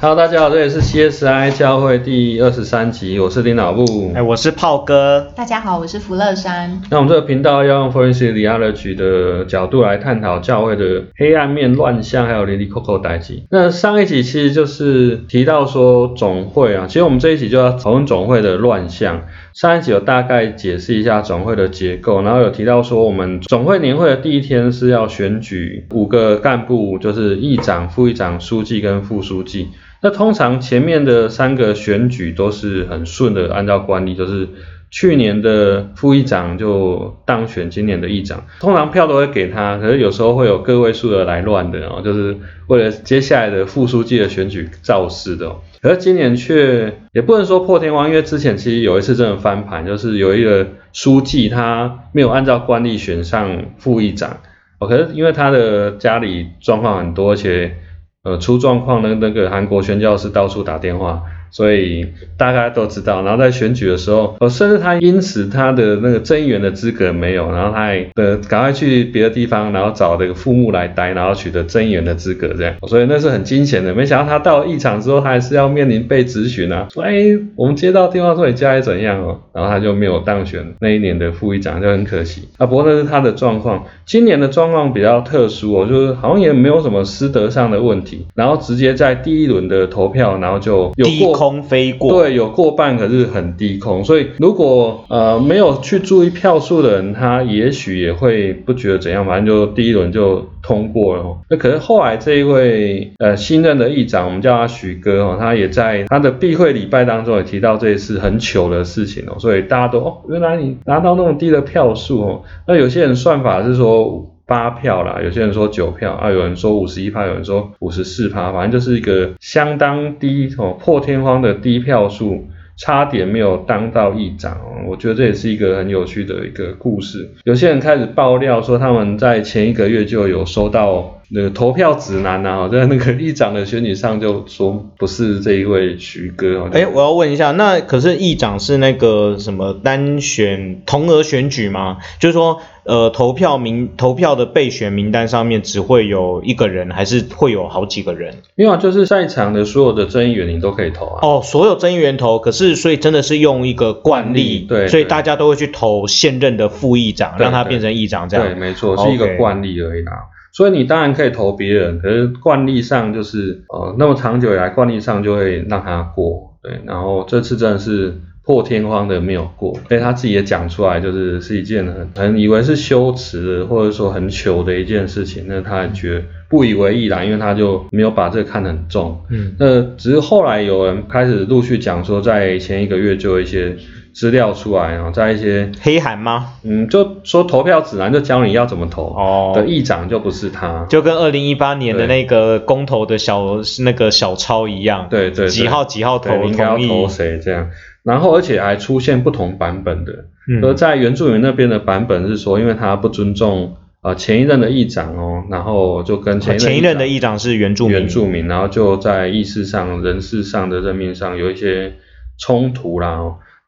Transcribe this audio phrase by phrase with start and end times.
[0.00, 4.12] Hello，大家好，这里是 CSI 教会第二十三集，我是林老布。
[4.14, 5.26] 哎，我是炮哥。
[5.34, 6.80] 大家好，我是福乐山。
[6.88, 13.48] 那我们这个频道要用 Forensic Theology 的角度来探讨教会的黑暗面、乱象，还有零零扣扣代际。
[13.50, 19.22] 那上一集其实就是提到说总会啊，其实我们这一集就要讨论总会的乱象。
[19.58, 29.70] 上一集有大概解释一下总会的结构，然后有提到说我们总会年会的第一天是要选举五个干部，就是议长、副议长、书记跟副书记。
[30.00, 34.48] 那通常前面的三个选举都是很顺的，按照惯例就是
[34.92, 42.36] 去年的副议长就当选今年的议长，通常票都会给他，可是有时候会有个位数的来乱的哦，就是
[42.68, 45.56] 为了接下来的副书记的选举造势的。
[45.80, 54.38] 可是今年却也不能说破天荒，因为之前其实有一次真的翻盘，就是有一个书记他没有按照惯例选上副议长，
[54.78, 57.76] 哦，可是因为他的家里状况很多，而且。
[58.24, 61.22] 呃，出状况的那个韩国宣教士到处打电话。
[61.50, 73.94] 所以大家都知道，然后在选举的时候，呃，甚至他因此他的那个增议员的资格没有，然后他还呃赶快去别的地方，然后找那个副牧来待，然后取得增议员的资格这样，所以那是很惊险的。
[73.94, 77.14] 没想到他到议场之后，他还是要面临被质询啊，说哎，
[77.56, 82.66] 我们接到电话说你家里怎样哦，然后他就没有当选那一年的副议长，就很可惜啊。
[82.66, 91.37] 不过那是他的状况，今年的状况比较特殊哦，就是好像也没有什么师德上的问题，然后直接在第一轮的投票，然后就有过。
[91.38, 101.24] 空飞过，对，有过半，可是很低空，所以如果呃没有去注意票数的人，他也许也会不觉得怎样，反正就第一轮就通过了。
[101.48, 114.34] 那可是后来这一位呃新任的议长，我们叫他许哥哦，他也在他的闭会礼拜当中也提到这一次很糗的事情哦，所以大家都哦，原来你拿到那么低的票数哦，那有些人算法是说。
[114.48, 124.88] 八票啦，有些人说九票啊，有人说五十一票，有人说五十四票，反正就是一个相当低哦，破天荒的低票数，差点没有当到议长哦。
[124.88, 127.28] 我觉得这也是一个很有趣的一个故事。
[127.44, 131.17] 有些人开始爆料说，他们在前一个月就有收到。
[131.30, 136.68] 那个投票指南啊，在那个议长的选举上就说不是这一位徐哥。
[136.72, 141.98] 哎，我要问一下，那可是议长是那个什么单选同额选举吗？
[142.18, 148.36] 就是说，呃，投票名投票的备选名单上面只会有一个人，还是会有好几个人？
[148.54, 151.18] 没有，就是在场的所有的争议员你都可以投啊。
[151.20, 158.46] 哦，所有争议员投，可是所以真的是用一个惯例，对，所以大家都会去投现任的副议长，让他变成议长这样。
[158.46, 160.12] 对，没错，是一个惯例而已啦。
[160.52, 168.14] 所以你当然可以投别人，可是惯例上就是呃，那么长久以来惯例上就会让他过，对，然后这次真的是
[168.44, 183.76] 破天荒的没有过，所以他自己也讲出来，就是是一件很很以为是羞耻的或者说很糗的一件事情，那他觉得不以为意啦，因为他就没有把这个看得很重，嗯，那只是后来有人开始陆续讲说，在前一个月就有一些。
[184.18, 186.54] 资料出来啊，在一些黑函吗？
[186.64, 189.52] 嗯，就说投票指南就教你要怎么投哦。
[189.54, 195.06] 的议长就不是他，就跟二零一八年的那个公投的小那个小抄一样。
[195.08, 197.70] 对对，几号几号投应该要投谁这样。
[198.02, 200.24] 然后而且还出现不同版本的，
[200.62, 211.92] 而在原住民那边的版本是说，因为他不尊重啊前一任的议长哦，然后就跟前前一任的议长是原住民，原住民，然后就在意识上、人事上的任命上有一些
[212.36, 213.20] 冲突啦。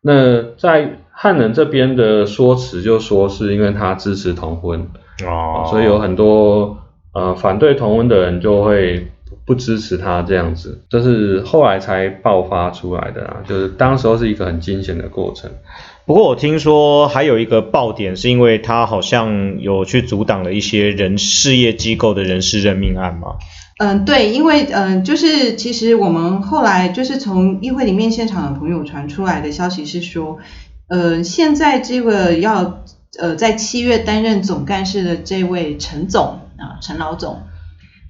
[0.03, 4.89] 那在汉人这边的说辞就说是因为他支持同婚
[5.27, 6.79] 哦，所以有很多
[7.13, 9.09] 呃反对同婚的人就会
[9.45, 15.51] 不支持他这样子，这是后来才爆发出来的啊，就是当时候是一个很惊险的过程。
[16.07, 23.37] 不过我听说还有一个爆点，是因为他好像有去阻挡了一些人事业机构的人事任命案嘛。
[23.83, 30.37] 嗯，对，因为嗯，就是其实我们后来就是从议会里面现场的朋友传出来的消息是说，
[30.89, 32.83] 呃，现在这个要
[33.19, 37.41] 呃在七月担任总干事的这位陈总啊，陈老总，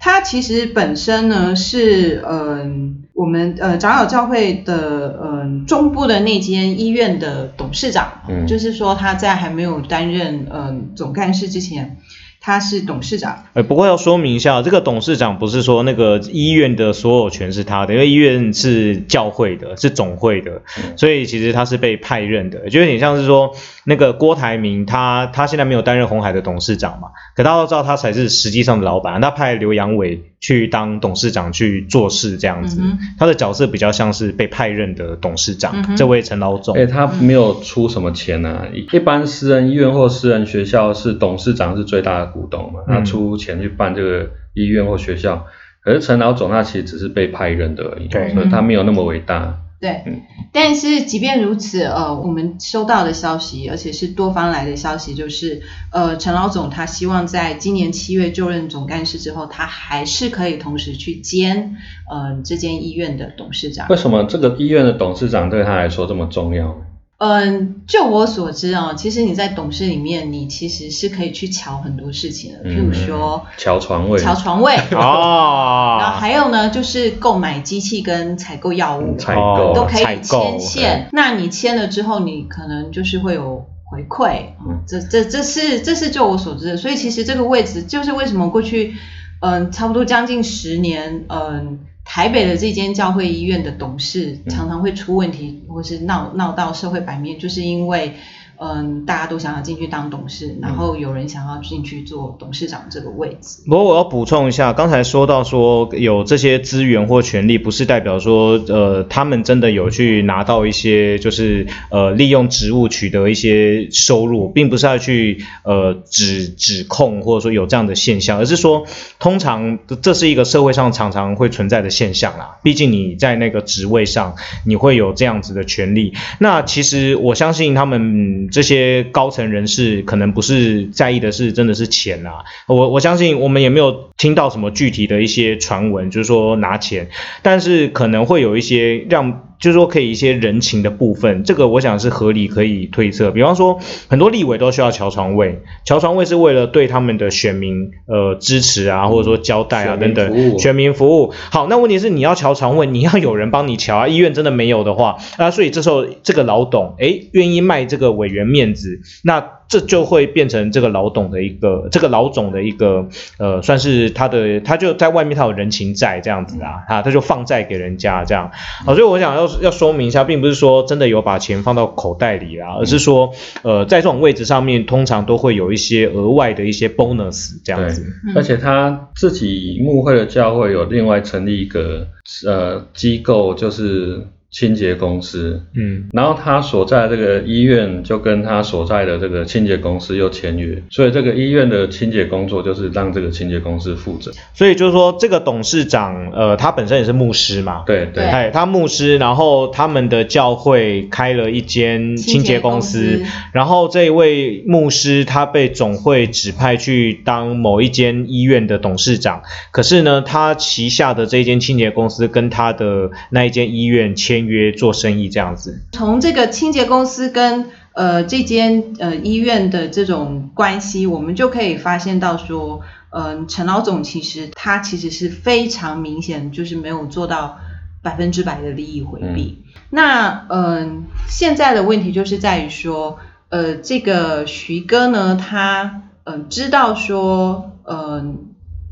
[0.01, 11.99] 他其实本身呢是嗯我们呃长老教会的嗯中部的那间医院的董事长，就是说他在还没有担任嗯总干事之前。
[12.41, 20.63] 他是董事长，呃，不过要说明一下，这个董事长不是说那个医院的所有权是他的，因为医院是教会的，是总会的，
[20.97, 23.53] 所以其实他是被派任的，就有点像是说
[23.85, 30.25] 那个郭台铭，他他现在没有担任红海的董事长嘛，可大家都知道他才是实际上的老板，他派刘阳伟。
[30.43, 32.81] 去当董事长去做事这样子，
[33.19, 35.95] 他的角色比较像是被派任的董事长。
[35.99, 38.67] 这位陈老总，哎，他没有出什么钱啊。
[38.73, 45.47] 一般私人医院或私人学校是董事长是最大的股东嘛，他出钱去办这个医院或学校。
[45.83, 49.61] 可是陈老总他其实只是被派任的而已，对所以他没有那么伟大。
[49.81, 50.21] 对，嗯
[50.53, 61.77] 但是即便如此，呃，我们收到的消息，而且是多方来的消息，就是，呃，陈老总他希望在今年七月就任总干事之后，他还是可以同时去兼，
[62.11, 63.97] 呃，这间医院的董事长为。
[63.97, 66.77] 什么这个医院的董事长对他来说这么重要？
[67.23, 79.19] 嗯，就我所知啊、其实你在董事里面，你其实是可以去瞧很多事情的，譬如说瞧床位，瞧床位，然后哦， 还有呢，就是购买机器跟采购药物。
[79.19, 81.11] 采哦购，都可以牵线。
[81.13, 86.77] 那你签了之后，你可能就是会有回馈，嗯这这这是这是就我所知的。
[86.79, 88.95] 所以其实这个位置就是为什么过去，
[89.41, 91.81] 嗯、差不多将近十年，嗯、
[92.13, 98.17] 台北的这间教会医院的董事嗯常常会出问题，或是闹闹到社会版面，就是因为。
[98.63, 103.63] 嗯，大家都想要进去当董事，然后有人想要进去做董事长这个位置。
[103.67, 118.85] 不过我要补充一下，刚才说到说有这些资源或权利，不是代表说呃他们真的有去拿到一些就是呃利用职务取得一些收入，并不是要去呃指指控或者说有这样的现象，而是说
[119.19, 122.59] 通常这是一个社会上常常会存在的现象啦。
[122.63, 124.35] 毕竟你在那个职位上，
[124.67, 126.13] 你会有这样子的权利。
[126.39, 137.09] 那其实我相信他们、这些高层人士可能不是在意的是真的是钱啊，我我相信我们也没有听到什么具体的一些传闻，就是说拿钱，
[137.43, 139.47] 但是可能会有一些让。
[139.61, 143.31] 就是说，可以一些人情的部分，这个我想是合理可以推测。
[143.31, 143.79] 比方说，
[144.09, 151.33] 很多立委都需要乔床位，乔床位是为了对他们的选民呃支持啊，或者说交代啊等等，选民服务。
[151.51, 163.07] 好，那问题是你要乔床位，你要有人帮你乔啊，医院真的没有的话，啊，所以这时候这个老董哎愿意卖这个委员面子，那这就会变成这个老董的一个这个老总的一个
[163.39, 168.51] 呃，算是他的他就在外面他有人情债这样子啊，啊，他就放债给人家这样。
[168.85, 173.33] 好，所以我想要要说明一下，并不是说真的有把钱放到口袋里啦，而是说
[173.63, 182.09] 呃，在这种位置上面，通常都会有一些额外的一些 bonus 这样子。，而且他自己牧会的教会有另外成立一个
[182.45, 185.63] 呃机构，就是清洁公司。
[185.75, 194.33] 嗯，然后他所在的这个医院就跟他所在的这个清洁公司又签约，所以这个医院的清洁工作就是让这个清洁公司负责。
[194.55, 198.21] 所以就是说，这个董事长呃，他本身也是牧师嘛，对对。
[198.21, 203.33] 对哎，他牧师，然后他们的教会开了一间清洁公司，清洁公司。
[203.53, 227.59] 然后这一位牧师他被总会指派去当某一间医院的董事长，可是呢，他旗下的这一间清洁公司跟他的那一间医院签约做生意这样子，从这个清洁公司跟呃这间呃医院的这种关系，我们就可以发现到说，嗯、陈老总其实他其实是非常明显，就是没有做到
[228.03, 229.65] 百分之百的利益回避。
[229.91, 238.47] 那嗯、现在的问题就是在于说，呃，这个徐哥呢，他嗯、呃知道说，嗯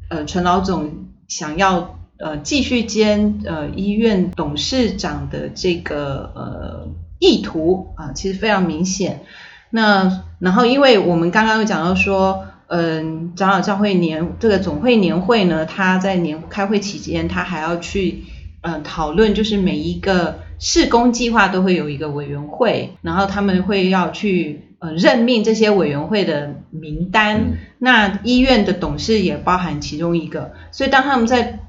[0.09, 6.89] 呃陈老总想要呃继续兼呃医院董事长的这个呃
[7.19, 9.23] 意图啊、其实非常明显。
[9.71, 18.25] 那然后，因为我们刚刚有讲到说，嗯，长老教会年这个总会年会呢，他在年开会期间，他还要去
[18.63, 27.37] 嗯讨论，就是每一个施工计划都会有一个委员会，然后他们会要去呃任命这些委员会的名单。
[27.37, 31.61] 嗯那医院的董事也包含其中一个，所以当他们在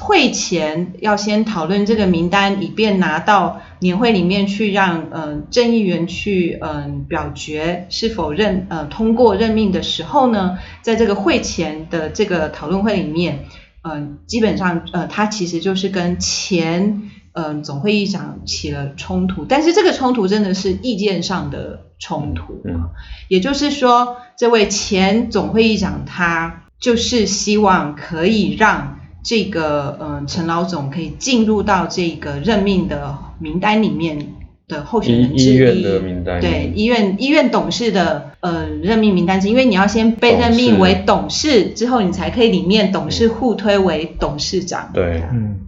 [0.00, 13.44] 会前要先讨论这个名单，以便拿到年会里面去让呃正议员去嗯、呃表决是否任呃通过任命的时候呢，在这个会前的这个讨论会里面，
[13.82, 22.90] 嗯、基本上呃他其实就是跟前嗯、呃总会议长起了冲突，但是这个冲突真的是意见上的冲突，嗯。
[23.28, 34.34] 也就是说，这位前总会议长他就是希望可以让这个呃陈老总可以进入到这个任命的名单里面
[34.66, 35.46] 的候选人之一。
[35.46, 44.90] 医医院的名单对医院医院董事的呃任命名单是，因为你要先被任命董事为董事之后，你才可以里面董事互推为董事长。
[44.94, 45.22] 对。
[45.32, 45.66] 嗯，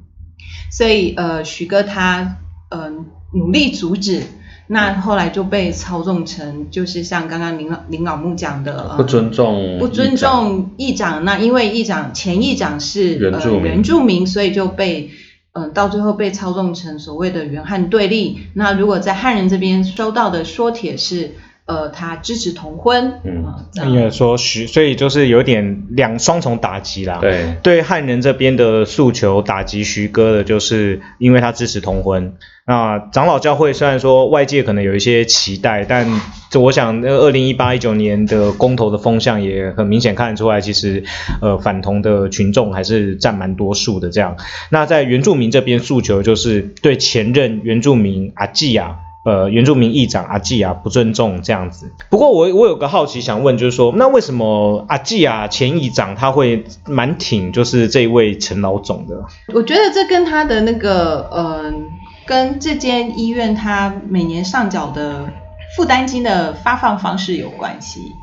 [0.70, 2.38] 所以呃，徐哥他
[2.70, 2.90] 呃
[3.34, 4.22] 努力阻止，
[4.66, 11.24] 那后来就被操纵成就是像刚刚林老林老木讲的，呃、不尊重不尊重议长。
[11.24, 15.10] 那因为议长前议长是原住民呃、原住民，所以就被。
[15.54, 18.38] 嗯，到最后被操纵成所谓的原汉对立。
[18.54, 21.32] 那如果在汉人这边收到的说帖是，
[21.64, 27.18] 呃，他支持同婚，嗯啊这应该说徐，所以就是有点两双重打击啦。
[27.20, 32.34] 对，对汉人这边的诉求打击徐哥的，就是因为他支持同婚。
[32.66, 36.06] 那长老教会虽然说外界可能有一些期待，但
[36.50, 41.04] 这我想，那，二零一八一九年的公投的风向也很明显看得出来，其实
[41.40, 44.10] 呃反同的群众还是占蛮多数的。
[44.10, 44.36] 这样，
[44.70, 48.98] 那在原住民这边诉求就是对前任原住民阿季亚。
[49.24, 51.92] 呃，原住民议长阿季啊不尊重这样子。
[52.10, 59.24] 不过我我有个好奇想问，就是说，那为什么阿季啊前议长他会蛮挺就是这位陈老总的？
[59.54, 61.88] 我觉得这跟他的那个，嗯、
[62.26, 65.28] 跟这间医院他每年上缴的
[65.76, 68.16] 负担金的发放方式有关系。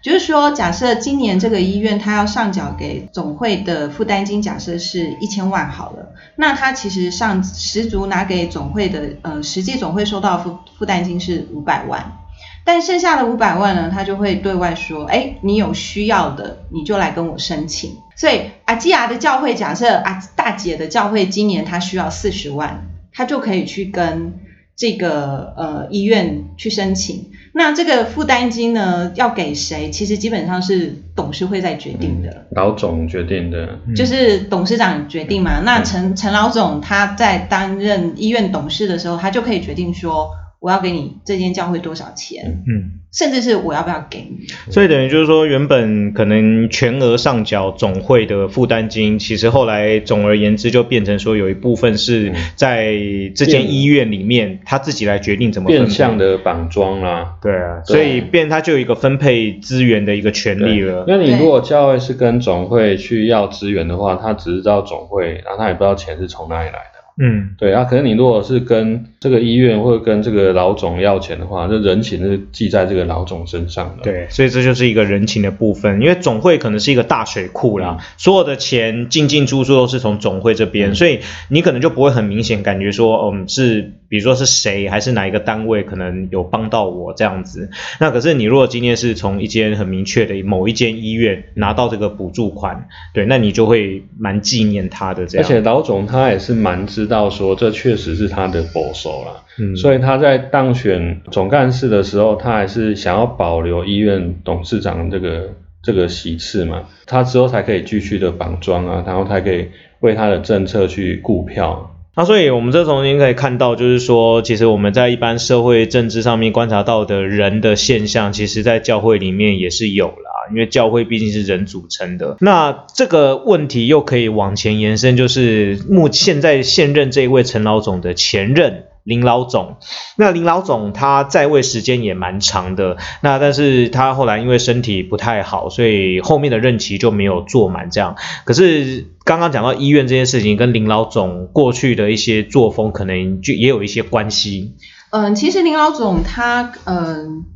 [0.00, 12.18] 就是说，假设今年这个医院它要上缴给总会的负担金，假设是一千万好了，那它其实上十足拿给总会的，呃，实际总会收到负负担金是五百万，
[12.64, 17.96] 但剩下的五百万呢，他就会对外说，哎，你有需要的你就来跟我申请。
[18.16, 24.40] 所以阿基亚的教会，假设阿大姐的教会今年她需要四十万，她就可以去跟
[24.76, 27.32] 这个呃医院去申请。
[27.58, 29.90] 那这个负担金呢，要给谁？
[29.90, 32.46] 其实基本上是董事会在决定的。
[32.52, 35.60] 老总决定的，嗯就是董事长决定嘛。
[35.64, 44.46] 那陈陈老总他在担任医院董事的时候，他就可以决定说，我要给你这间教会多少钱，嗯，甚至是我要不要给你。
[44.72, 52.92] 所以等于就是说，原本可能全额上缴总会的负担金，其实后来总而言之就变成说，有一部分是嗯在
[53.36, 56.18] 这间医院里面他自己来决定怎么变相。
[56.18, 57.36] 的绑桩啦。
[57.40, 61.04] 对啊，所以变他就有一个分配资源的一个权利了。
[61.06, 66.97] 因为你如果教会是跟总会去要资源的话，他只知道总会，然后他也不知道钱是从哪里来的。
[67.20, 80.94] 嗯，对啊，可是你如果是跟这个医院或者跟这个老总要钱的话，这人情是记在这个老总身上的。，对，所以这就是一个人情的部分，因为总会可能是一个大水库啦，所有的钱进进出出都是从总会这边，嗯。
[80.94, 87.70] 所以你可能就不会很明显感觉说，嗯，是比如说是谁还是哪一个单位可能有帮到我这样子。
[88.00, 95.46] 那可是你如果今天是从一间很明确的某一间医院拿到这个补助款，对，那你就会蛮纪念他的这样。
[95.46, 109.68] 而且老总他也是蛮知道说这确实是他的保守啦，嗯，所以他在当选总干事的时候，他还是想要保留医院董事长这个这个席次嘛，他之后才可以继续的绑桩啊，然后才可以
[110.00, 111.94] 为他的政策去顾票。
[112.18, 122.36] 那所以我们这从中可以看到，就是说，其实我们在一般社会政治上面观察到的人的现象，其实在教会里面也是有啦，因为教会毕竟是人组成的。
[122.40, 128.86] 那这个问题又可以往前延伸，就是目现在现任这一位陈老总的前任。
[129.08, 129.76] 林老总，
[130.16, 138.16] 那林老总他在位时间也蛮长的，那但是他后来因为身体不太好，所以后面的任期就没有做满这样。
[138.44, 144.76] 可是刚刚讲到医院这件事情，跟林老总过去的一些作风，可能就也有一些关系。
[145.10, 147.46] 嗯，其实林老总他嗯，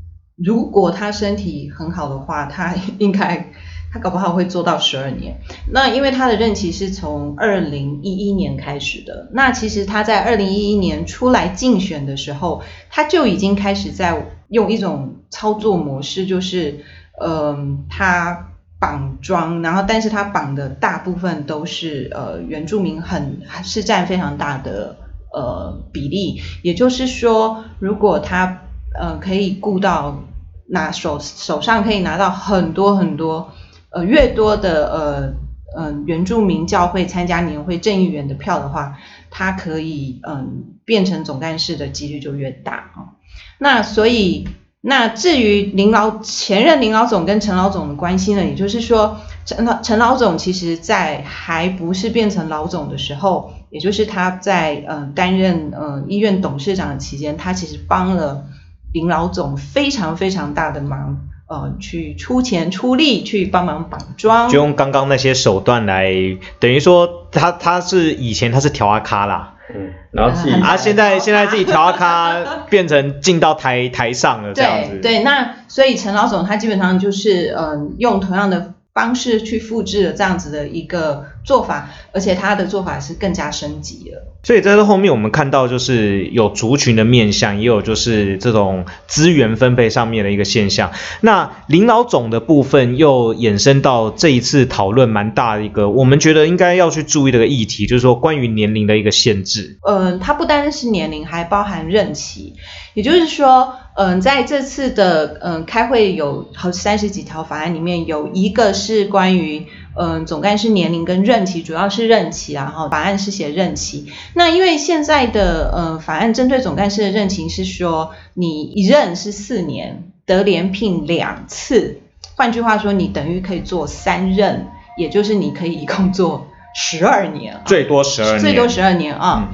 [0.42, 3.52] 如果他身体很好的话，他应该
[3.92, 5.36] 他搞不好会做到十二年。
[5.70, 16.84] 那因为他的任期是从二零一一年开始的，那其实他在二零一一年出来竞选的时候，他就已经开始在用一种操作模式，就是
[17.20, 18.48] 嗯，他
[18.80, 24.96] 绑桩，然后但是他绑的大部分都是呃原住民很是占非常大的
[25.32, 28.62] 呃比例，也就是说，如果他
[28.98, 30.22] 呃可以顾到
[30.68, 33.52] 拿手手上可以拿到很多很多
[33.92, 38.96] 呃越多的呃呃原住民教会参加年会正议员的票的话，
[39.30, 43.16] 他可以嗯、变成总干事的几率就越大啊、
[43.58, 44.48] 那所以。
[44.84, 58.44] 那至于林老前任林老总跟陈老总的关系呢，也就是说，陈老陈老总其实在还不是变成老总的时候，也就是他在呃担任呃医院董事长的期间，他其实帮了
[58.92, 64.58] 林老总非常非常大的忙，呃，去出钱出力去帮忙绑桩就。
[64.58, 66.10] 用刚刚那些手段来，
[66.58, 72.40] 等于说他他是以前他是调阿咖啦，嗯，然后自己嗯啊，现在现在自己调阿咖
[72.70, 75.00] 变成进到台台上了这样子。
[75.00, 84.28] 对对，那所以陈老总他基本上就是嗯、呃用同样的方式去复制了这样子的一个做法，而且他的做法是更加升级了。
[84.44, 90.90] 所以在这后面我们看到就是有族群的面向，也有就是这种资源分配上面的一个现象。
[91.20, 99.78] 那林老总的部分又衍生到这一次讨论蛮大的一个，我们觉得应该要去注意的一个议题，就是说关于年龄的一个限制。
[99.86, 102.54] 呃，它不单是年龄，还包含任期。
[102.94, 114.10] 也就是说，嗯，在这次的嗯开会有好三十几条法案里面，有一个是关于嗯总干事年龄跟任期，主要是任期啊，哈，法案是写任期。
[114.34, 122.00] 那因为现在的呃法案针对总干事的任期是说，你一任是四年，得连聘两次，
[122.34, 129.50] 换句话说，你等于可以做三任，也就是你可以一共做十二年，最多十二年，最多十二年啊。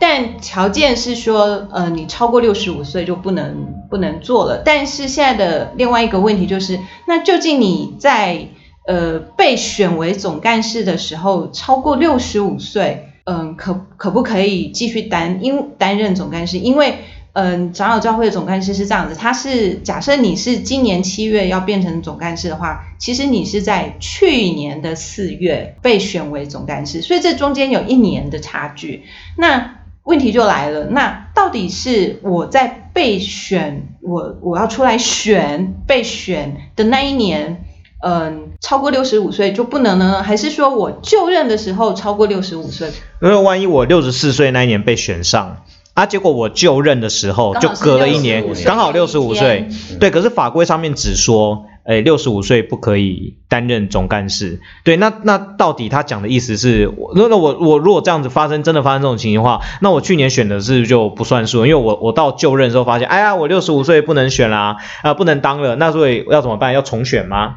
[0.00, 4.62] 但条件是说，呃，你超过六十五岁就不能不能做了。
[4.64, 8.48] 但是现在的另外一个问题就是，那究竟你在
[8.86, 16.58] 呃被选为总干事的时候，超过六十五岁，嗯，可可不可以继续担因担任总干事？
[16.58, 17.00] 因为，
[17.34, 29.04] 嗯，长老教会的总干事是这样子，他是假设你是今年七月要变成总干事的话，其实你是在去年的四月被选为总干事，所以这中间有一年的差距。
[29.36, 29.76] 那
[30.10, 37.64] 问题就来了，那到底是我在被选，我我要出来选被选的那一年，
[38.04, 40.24] 嗯，超过六十五岁就不能呢？
[40.24, 42.90] 还是说我就任的时候超过六十五岁？
[43.22, 45.62] 因为万一我六十四岁那一年被选上。
[45.94, 49.68] 啊，结果我就任的时候就隔了一年，刚好六十五岁。
[49.98, 54.60] 对，可是法规上面只说，哎，六十五岁不可以担任总干事。
[54.84, 66.72] 对，那那到底他讲的意思是，那那我我如果这样子发生，真的发生这种情形的话，那我去年选的是就不算数，因为我我到就任的时候发现，哎呀，我六十五岁不能选啦，啊，不能当了，那所以要怎么办？
[66.72, 67.56] 要重选吗？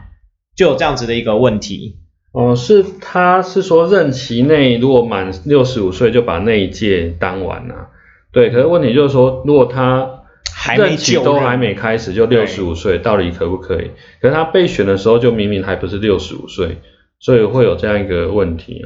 [0.55, 1.97] 就有这样子的一个问题。
[2.31, 7.89] 哦，是他是说任期内如果满六十五岁就把那一届当完了。
[8.31, 10.22] 对，可是问题就是说，如果他
[10.75, 13.91] 任期都还没开始就六十五岁，到底可不可以？
[14.21, 16.77] 可是他备选的时候就明明还不是六十五岁，
[17.19, 18.85] 所以会有这样一个问题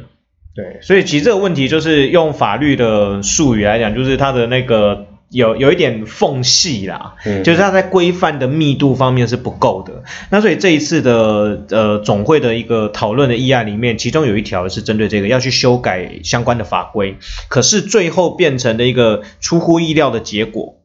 [0.54, 5.06] 对，所以其实这个问题就是用法律的术语来讲，就是他的那个。
[5.30, 10.02] 有有一点缝隙啦，就是它在规范的密度方面是不够的。
[10.30, 17.18] 那所以这一次的呃总会的一个讨论的议案里面，其中有一条是针对这个要去修改相关的法规，
[17.48, 20.77] 可是最后变成了一个出乎意料的结果。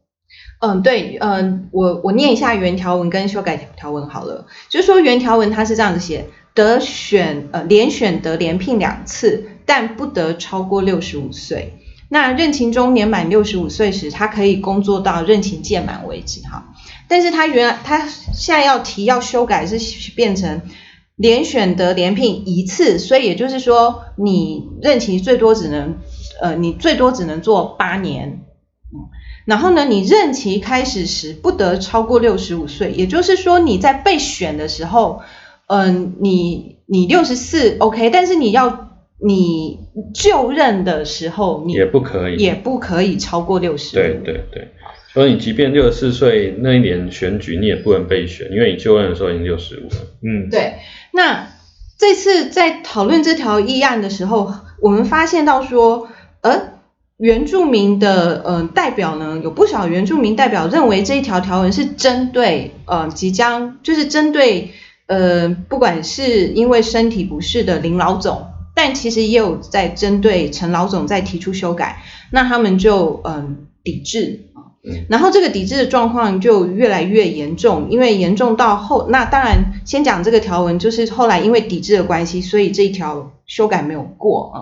[0.66, 11.74] 嗯，对，嗯，我我念一下原条文跟修改条文好了，就是说原条文它是这样子写：得选呃连选得连聘两次，但不得超过六十五岁。
[12.08, 16.72] 那任期中年满六十五岁时，他可以工作到任期届满为止，哈。
[17.08, 19.78] 但是他原来他现在要提要修改是
[20.12, 20.62] 变成
[21.16, 25.96] 连选得连聘一次，所以也就是说你任期最多只能
[26.40, 28.40] 呃你最多只能做八年，
[29.44, 35.22] 然后呢你任期开始时不得超过六十五岁，也就是说你在被选的时候，
[35.66, 38.90] 嗯你你六十四 OK，但是你要。
[39.26, 39.78] 你
[40.12, 43.94] 就任的时候，你也不可以，也不可以超过六十。
[43.94, 44.68] 对对对，
[45.14, 49.96] 所以你即便六十四岁那一年选举，你也不能被选，因为你就任的时候已经六十五了。
[50.20, 50.74] 嗯，对。
[51.12, 51.46] 那
[51.96, 54.52] 这次在讨论这条议案的时候，
[54.82, 56.08] 我们发现到说，
[56.42, 56.73] 呃，
[57.18, 64.72] 原住民的呃代表呢，有不少原住民代表认为这一条条文是针对呃即将就是针对
[65.06, 68.46] 呃不管是因为身体不适的林老总。
[68.76, 74.74] 但其实也有在针对陈老总在提出修改，那他们就嗯抵制啊，
[75.08, 84.58] 然后这个抵制的状况就越来越严重，因为严重到后，那当然先讲这个条文，就是后来因为抵制的关系，所以这一条修改没有过啊，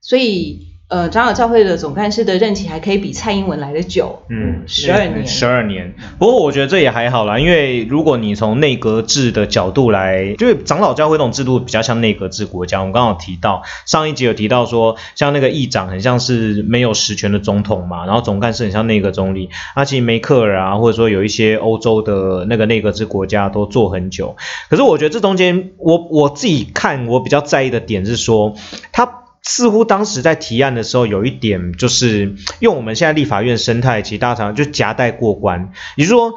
[0.00, 0.71] 所以。
[0.92, 5.94] 呃，长老教会的总干事的任期还可以比蔡英文来的久，嗯，十二年，十二年。
[6.18, 12.80] 不过我觉得这也还好啦，因为如果你从内阁制的角度来，就是长老教会这种制度比较像内阁制国家。
[12.80, 19.48] 我们刚好提到上一集有提到说，像那个议长很像是没有实权的总统嘛，然后总干事很像内阁总理。
[19.74, 24.36] 阿其梅克尔啊，或者说有一些欧洲的那个内阁制国家都做很久。
[24.68, 28.54] 可是我觉得这中间，我我自己看我比较在意的点是说，
[28.92, 29.21] 他。
[29.42, 36.34] 似乎当时在提案的时候，有一点就是用我们现在立法院生态，其实大常就夹带过关，也就是说，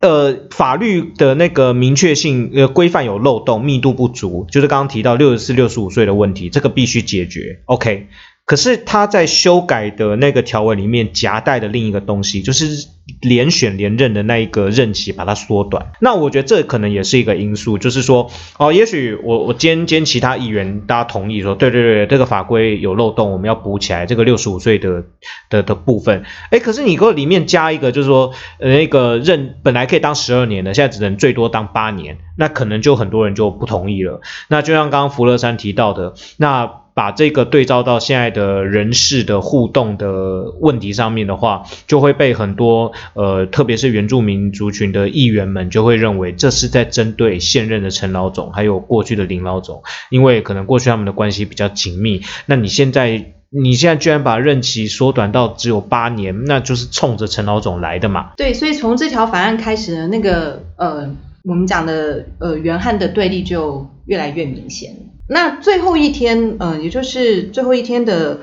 [0.00, 7.62] 呃，法律的那个明确性、呃规范有漏洞，密度不足，就是刚刚提到六十四、六十五岁的问题，这个必须解决。
[7.66, 8.08] OK，
[8.44, 12.88] 可是他在修改的那个条文里面夹带的另一个东西，就是。
[13.20, 25.04] 连选连任的那一个任期把它缩短，那我觉得这可能也是一个因素，就是说，哦，也许我我兼兼其他议员大家同意说，对对对，这个法规有漏洞，我们要补起来这个六十五岁的
[25.48, 34.20] 的的部分，哎，可是你给我里面加一个，就是说，那个任本来可以当十二年的，现在只能最多当八年，那可能就很多人就不同意了。
[34.48, 52.22] 那就像刚刚福乐山提到的，那把这个对照到现在的人事的互动的问题上面的话，就会被很多呃，特别是原住民族群的议员们就会认为这是在针对现任的陈老总，还有过去的林老总，因为可能过去他们的关系比较紧密。
[52.46, 58.30] 那你现在你现在居然把任期缩短到只有八年，那就是冲着陈老总来的嘛？
[58.36, 61.10] 对，所以从这条法案开始呢，那个呃，
[61.44, 64.94] 我们讲的呃原汉的对立就越来越明显。
[65.28, 68.40] 那最后一天，呃，也就是最后一天的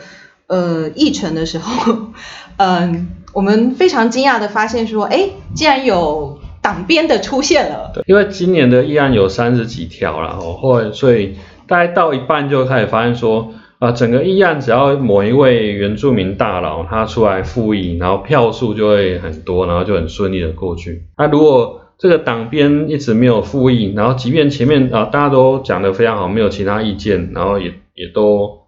[0.48, 2.12] 呃议程的时候，
[2.58, 7.92] 嗯、我们非常惊讶的发现说，哎，竟然有党鞭的出现了。
[7.94, 11.36] 对，因为今年的议案有三十几条啦，哦，后来所以
[11.68, 21.04] 大概到一半就开始发现说，啊、整个议案只要某一位原住民大佬他出来复议，然后票数就会很多，然后就很顺利的过去。
[21.16, 28.62] 那、如果这个党鞭一直没有复议，然后即便前面啊、大家都讲得非常好，没有其他意见，然后也也都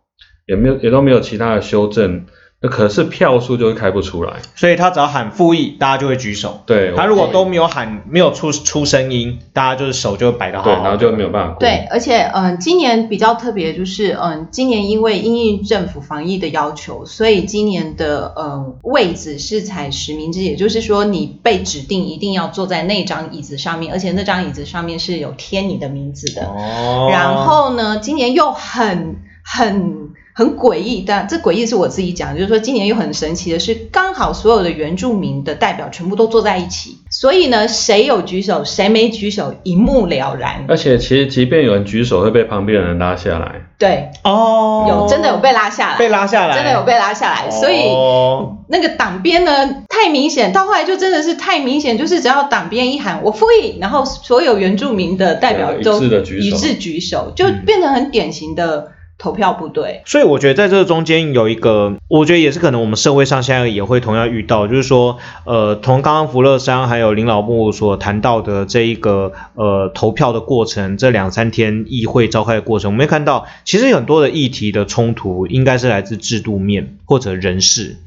[0.45, 2.25] 也没有也都没有其他的修正，
[2.61, 4.33] 那可是票数就会开不出来。
[4.55, 6.61] 所以他只要喊复议，大家就会举手。
[6.65, 11.59] 对，他如果都没有喊，没有出出声音，大家就是手就摆得好对，然后就没有办法过。
[11.59, 26.45] 对，而且嗯，今年比较特别就是嗯，今年因为因应政府防疫的要求，所以今年的嗯位置是采实名制，也就是说你被指定一定要坐在那张椅子上面，而且那张椅子上面是有贴你的名字的。
[26.45, 29.98] 哦然后呢，今年又很很
[30.39, 40.63] 很诡异，但这诡异是我自己讲，就是说今年又很神奇的是，刚好所有的原住民的代表全部都坐在一起，所以呢，谁有举手，谁没举手，一目了然。
[40.69, 43.67] 而且其实即便有人举手，会被旁边的人拉下来。
[43.77, 47.81] 对，哦，有真的有被拉下来，被拉下来，真的有被拉下来，所以。
[47.89, 60.01] 哦那个党鞭呢太明显，到后来就真的是太明显，就是只要党鞭一喊我复议，然后所有原住民的代表都一致地举手一致举手，就嗯变成很典型的投票不对。
[60.05, 77.97] 所以我觉得在这个中间有一个，我觉得也是可能我们社会上现在也会同样遇到，就是说，呃，从刚刚福乐山还有林老木所谈到的这一个呃投票的过程，这两三天议会召开的过程，我们会看到，其实很多的议题的冲突应该是来自制度面或者人事，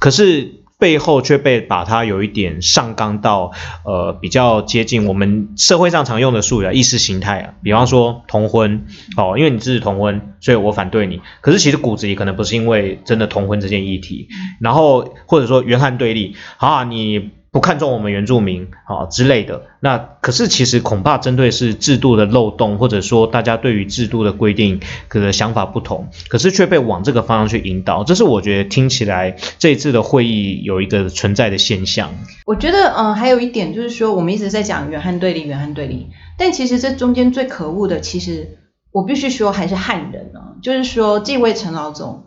[0.00, 0.61] 可是。
[0.82, 3.52] 背后却被把它有一点上纲到
[3.84, 11.20] 呃比较接近我们社会上常用的术语啊，意识形态啊，比方说同婚哦，因为你支持同婚，所以我反对你。
[11.40, 14.26] 可是其实骨子里可能不是因为真的同婚这件议题，
[14.60, 19.66] 然后或者说原汉对立，啊，你不看重我们原住民啊之类的。
[19.78, 32.14] 那可是其实恐怕针对是制度的漏洞，或者说大家对于制度的规定可能想法不同，可是却被往这个方向去引导，这是我觉得听起来这一次的会议有一个存在的现象。
[32.46, 38.56] 我觉得，嗯，还有一点就是说，我们一直在讲原汉对立，原汉对立，但其实这中间最可恶的，其实
[38.92, 42.24] 我必须说还是汉人啊，就是说这位陈老总，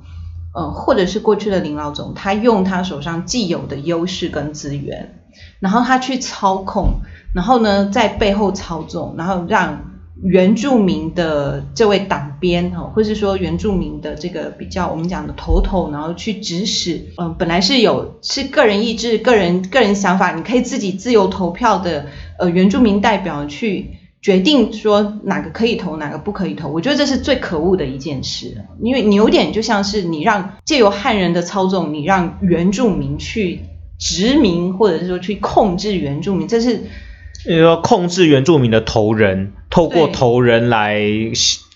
[0.55, 5.19] 呃，或者是过去的林老总，他用他手上既有的优势跟资源，
[5.59, 7.01] 然后他去操控，
[7.33, 9.91] 然后呢，在背后操纵，然后让
[10.23, 22.05] 原住民的这位党鞭哈，或是说原住民的这个比较我们讲的头头，然后去指使，嗯、本来是有是个人意志、个人个人想法，你可以自己自由投票的，
[22.39, 26.67] 呃，原住民代表去决定说哪个可以投，哪个不可以投。
[26.67, 33.59] 我觉得这是最可恶的一件事，因为你有点就像是你让借由汉人的操纵，你让原住民去
[33.99, 36.77] 殖民，或者是说去控制原住民，这是
[37.45, 40.99] 就是说控制原住民的头人，透过对头人来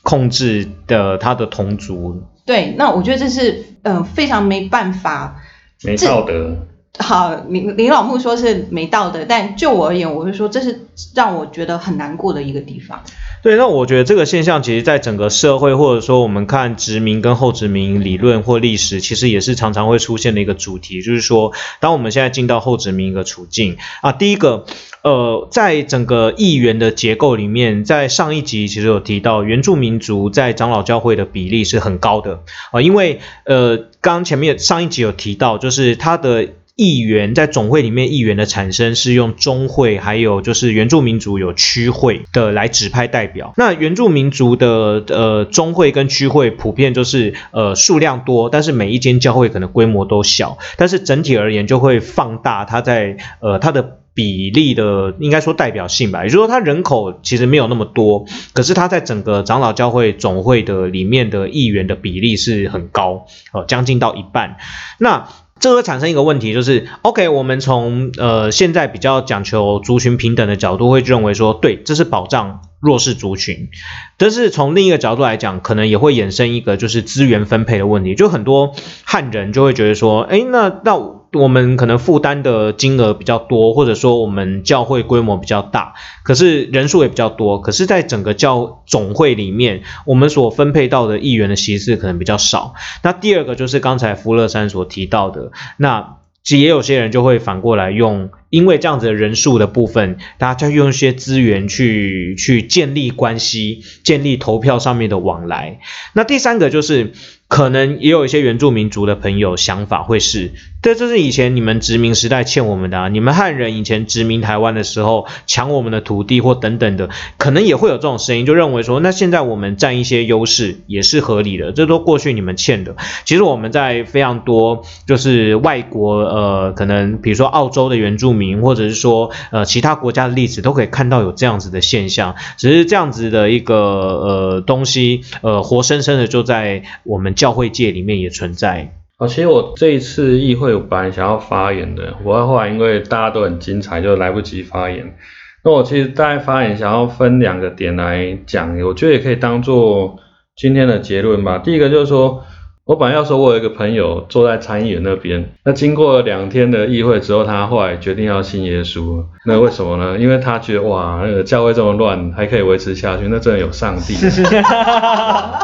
[0.02, 2.24] 控制的他的同族。
[2.48, 2.74] 对。
[2.76, 5.40] 那我觉得这是嗯、呃非常没办法。
[5.84, 6.66] 没道德。
[6.98, 13.02] 好，林林老木说是没道德，但就我而言，我会说这是让我觉得很难过的一个地方。
[13.42, 24.66] 对，那我觉得这个现象，其实在整个社会，或者说我们看殖民跟后殖民理论或历史，其实也是常常会出现的一个主题，就是说，当我们现在进到后殖民一个处境啊，第一个，
[25.04, 32.42] 呃，在整个议员的结构里面，在上一集其实有提到，原住民族在长老教会的比例是很高的
[32.74, 36.50] 啊，因为呃，刚前面上一集有提到，就是他的。
[36.80, 43.54] 议员在总会里面，议员的产生是用中会，还有就是原住民族有区会的来指派代表。
[43.58, 53.98] 那原住民族的呃中会跟区会普遍就是呃数量多，但是每一间教会可能规模都小，但是整体而言就会放大它在呃它的。
[54.16, 64.58] 比例的应该说代表性吧，也就是说它人口其实没有那么多，可是它在整个长老教会总会的里面的议员的比例是很高，哦、将近到一半。
[64.98, 73.70] 那这会产生一个问题，就是 OK，我们从呃现在比较讲求族群平等的角度，会认为说，对，这是保障弱势族群。
[74.18, 92.74] 但是从另一个角度来讲，可能也会衍生一个就是资源分配的问题，就很多汉人就会觉得说，哎，那那我们可能负担的金额比较多，或者说我们教会规模比较大，可是人数也比较多，可是在整个教总会里面，我们所分配到的议员的席次可能比较少。
[93.04, 105.80] 那第二个就是刚才福乐山所提到的，那其实也有些人就会反过来用，因为这样子的人数的部分，大家就用一些资源去去建立关系，建立投票上面的往来。
[106.14, 107.14] 那第三个就是。
[107.50, 110.52] 可能也有一些原住民族的朋友想法会是，
[110.84, 117.10] 这就是以前你们殖民时代欠我们的啊，你们汉人以前殖民台湾的时候抢我们的土地或等等的，
[117.40, 122.96] 可能也会有这种声音，就认为说，那现在我们占一些优势也是合理的，这都过去你们欠的。
[123.26, 137.30] 其实我们在非常多就是外国呃，可能比如说澳洲的原住民，名或者是说呃其他国家的例子，都可以看到有这样子的现象，只是这样子的一个呃东西呃活生生的就在我们。
[137.40, 138.92] 教会界里面也存在。
[139.18, 145.16] 哦，其实我这一次议会我本来想要发言的，我后来因为大家都很精彩，就来不及发言。
[145.64, 150.18] 那我其实大概发言想要分两个点来讲，我觉得也可以当做
[150.58, 151.60] 今天的结论吧。
[151.60, 152.44] 第一个就是说。
[152.90, 159.24] 我本来要说，我有一个朋友坐在参议员那边，那经过两天的议会之后，他后来决定要信耶稣。
[159.46, 160.18] 那为什么呢？
[160.18, 164.16] 因为他觉得哇，那个教会这么乱，还可以维持下去，那真的有上帝。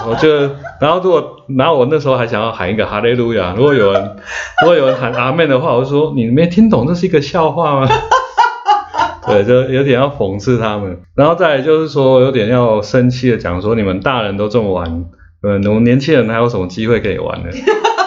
[0.07, 0.29] 我就，
[0.79, 3.55] 然后如果，然后我那时候还想要喊一个哈利路亚。
[3.57, 4.17] 如果有人，
[4.61, 7.89] 如果有人喊阿门的话，我就说你没听懂，这是一个笑话吗？
[9.25, 10.99] 对，就有点要讽刺他们。
[11.15, 15.05] 然后再就是说，有点要生气的讲说，你们大人都这么玩。
[15.45, 17.49] 呃，我们年轻人还有什么机会可以玩呢？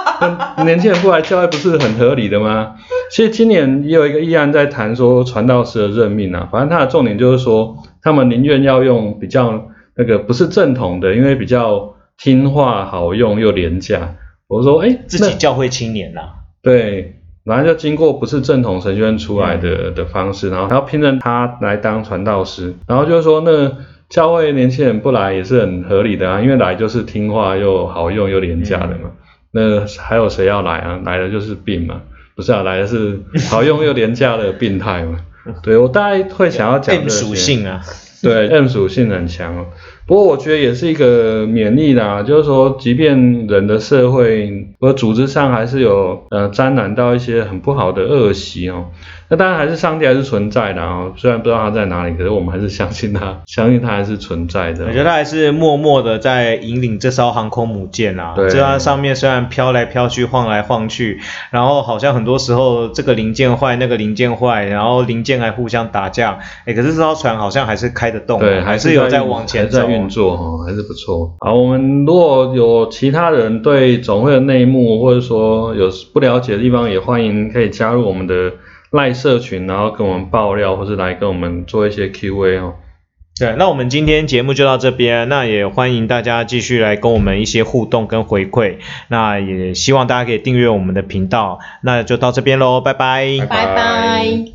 [0.65, 2.75] 年轻人过来教会不是很合理的吗？
[3.13, 14.17] 其实今年也有一个议案在谈说传道士的任命啊，反正它的重点就是说，他们宁愿要用比较那个不是正统的，因为比较听话、好用又廉价。
[14.49, 16.23] 我说，哎，自己教会青年呐，
[16.61, 23.77] 对，然后就经过不是正统神学院出来的的方式，然后然后聘任他来当传道师，然后就是说那。
[24.09, 29.11] 教会年轻人不来也是很合理的啊，因为来就是听话又好用又廉价的嘛。
[29.51, 31.01] 那还有谁要来啊？
[31.05, 32.03] 来的就是病嘛，
[32.35, 35.21] 不是啊，来的是好用又廉价的病态嘛。
[35.63, 37.83] 对我大概会想要讲这 M 属性啊，
[38.23, 39.67] 对 M 属性很强。
[40.09, 48.87] 不过我觉得也是一个勉励啦，就是说，即便人的社会和组织上还是有呃沾染到一些很不好的恶习哦。
[49.31, 54.87] 那当然还是上帝还是存在的啊，虽然不知道他在哪里，可是我们还是相信他， 相信他还是存在的。
[54.87, 58.33] 我觉得他还是默默的在引领这艘航空母舰啊。
[58.35, 58.49] 对。
[58.49, 71.35] 这它上面虽然飘来飘去、晃来晃去，然后好像很多时候这个零件坏、那个零件坏，然后零件还互相打架，哎，可是这艘船好像还是开得动，对，还是有在往前在运作哈，还是不错。
[71.41, 78.53] 好，我们如果有其他人对总会的内幕，或者说有不了解的地方，也欢迎可以加入我们的。
[78.91, 82.73] 赖社群，然后跟我们爆料，或是来跟我们做一些 Q&A 哦。
[83.39, 88.77] 对，那我们今天节目就到这边，那也欢迎大家继续来跟我们一些互动跟回馈，
[89.09, 94.53] 那也希望大家可以订阅我们的频道，那就到这边喽，拜拜，拜拜。